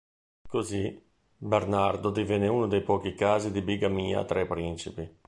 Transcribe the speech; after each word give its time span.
Così, 0.49 0.99
Bernardo 1.37 2.09
divenne 2.09 2.47
uno 2.47 2.65
dei 2.65 2.81
pochi 2.81 3.13
casi 3.13 3.51
di 3.51 3.61
bigamia 3.61 4.25
tra 4.25 4.41
i 4.41 4.47
principi. 4.47 5.19